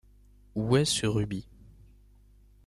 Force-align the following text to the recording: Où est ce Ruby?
Où 0.55 0.77
est 0.77 0.85
ce 0.85 1.05
Ruby? 1.05 1.45